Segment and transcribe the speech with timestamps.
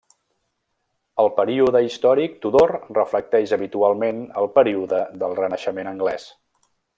[1.23, 6.27] El període històric Tudor reflecteix habitualment el període del Renaixement anglès.